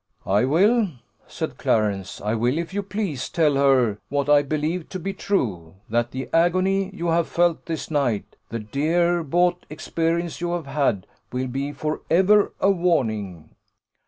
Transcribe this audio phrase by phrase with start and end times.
[0.25, 0.87] "I will,"
[1.27, 5.75] said Clarence, "I will, if you please, tell her what I believe to be true,
[5.91, 11.05] that the agony you have felt this night, the dear bought experience you have had,
[11.31, 13.51] will be for ever a warning."